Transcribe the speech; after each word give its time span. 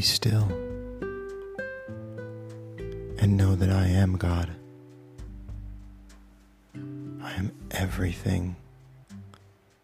be 0.00 0.06
still 0.06 0.48
and 3.18 3.36
know 3.36 3.54
that 3.54 3.68
I 3.68 3.86
am 3.86 4.16
God. 4.16 4.48
I 7.22 7.32
am 7.34 7.52
everything 7.72 8.56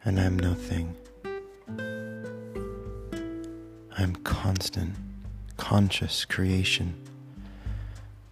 and 0.06 0.18
I 0.18 0.22
am 0.24 0.38
nothing. 0.38 0.96
I 3.98 4.02
am 4.02 4.16
constant, 4.24 4.94
conscious 5.58 6.24
creation 6.24 6.94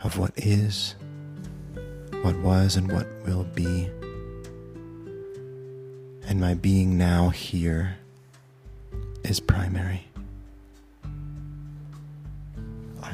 of 0.01 0.17
what 0.17 0.33
is, 0.39 0.95
what 2.23 2.39
was, 2.39 2.77
and 2.77 2.91
what 2.91 3.07
will 3.27 3.45
be. 3.45 3.91
And 6.27 6.41
my 6.41 6.55
being 6.55 6.97
now 6.97 7.29
here 7.29 7.99
is 9.23 9.39
primary. 9.39 10.07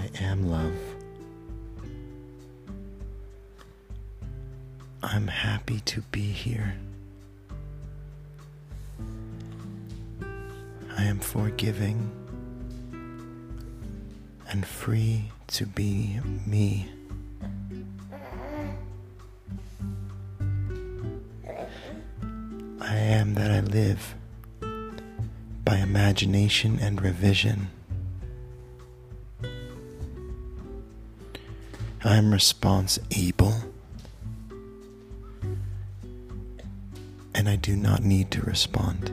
I 0.01 0.09
am 0.23 0.51
love. 0.51 0.79
I'm 5.03 5.27
happy 5.27 5.81
to 5.81 6.01
be 6.11 6.23
here. 6.23 6.75
I 10.97 11.05
am 11.05 11.19
forgiving 11.19 12.11
and 14.49 14.65
free 14.65 15.31
to 15.49 15.67
be 15.67 16.19
me. 16.47 16.89
I 22.81 22.97
am 22.97 23.35
that 23.35 23.51
I 23.51 23.61
live 23.61 24.15
by 25.63 25.77
imagination 25.77 26.79
and 26.81 27.03
revision. 27.03 27.69
I 32.03 32.17
am 32.17 32.33
response 32.33 32.99
able. 33.11 33.55
And 37.35 37.47
I 37.47 37.57
do 37.57 37.77
not 37.77 38.03
need 38.03 38.31
to 38.31 38.41
respond. 38.41 39.11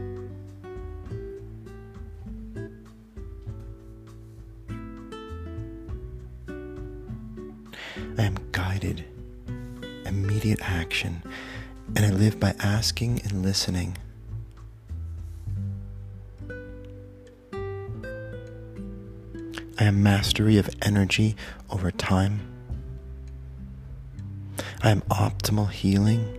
I 8.18 8.24
am 8.24 8.38
guided, 8.54 9.04
immediate 10.06 10.62
action, 10.62 11.22
and 11.96 12.06
I 12.06 12.10
live 12.10 12.40
by 12.40 12.56
asking 12.60 13.22
and 13.24 13.44
listening. 13.44 13.98
I 19.80 19.84
am 19.84 20.02
mastery 20.02 20.58
of 20.58 20.70
energy 20.82 21.36
over 21.70 21.92
time. 21.92 22.57
I 24.82 24.92
am 24.92 25.02
optimal 25.10 25.72
healing. 25.72 26.38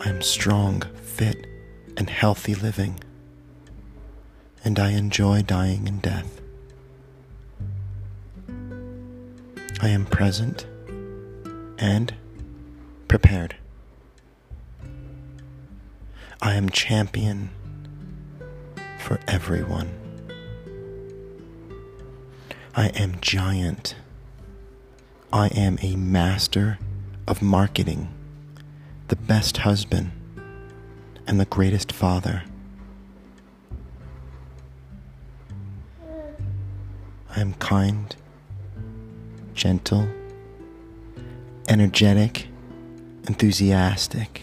I 0.00 0.08
am 0.08 0.22
strong, 0.22 0.82
fit, 1.02 1.46
and 1.98 2.08
healthy 2.08 2.54
living. 2.54 2.98
And 4.64 4.78
I 4.78 4.92
enjoy 4.92 5.42
dying 5.42 5.86
and 5.86 6.00
death. 6.00 6.40
I 9.80 9.88
am 9.88 10.06
present 10.06 10.66
and 11.78 12.14
prepared. 13.06 13.56
I 16.40 16.54
am 16.54 16.70
champion 16.70 17.50
for 18.98 19.20
everyone. 19.28 19.90
I 22.74 22.88
am 22.88 23.18
giant. 23.20 23.94
I 25.32 25.48
am 25.48 25.78
a 25.82 25.96
master 25.96 26.78
of 27.28 27.42
marketing, 27.42 28.08
the 29.08 29.16
best 29.16 29.58
husband, 29.58 30.10
and 31.26 31.38
the 31.38 31.44
greatest 31.44 31.92
father. 31.92 32.42
I 37.36 37.40
am 37.40 37.52
kind, 37.54 38.16
gentle, 39.52 40.08
energetic, 41.68 42.48
enthusiastic, 43.26 44.42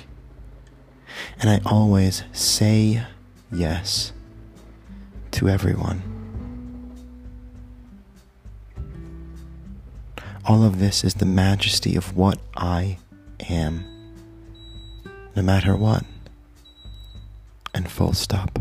and 1.41 1.49
I 1.49 1.61
always 1.65 2.23
say 2.33 3.03
yes 3.51 4.13
to 5.31 5.49
everyone. 5.49 6.14
All 10.47 10.63
of 10.63 10.77
this 10.77 11.03
is 11.03 11.15
the 11.15 11.25
majesty 11.25 11.95
of 11.95 12.15
what 12.15 12.37
I 12.55 12.99
am, 13.49 13.83
no 15.35 15.41
matter 15.41 15.75
what, 15.75 16.03
and 17.73 17.89
full 17.89 18.13
stop. 18.13 18.59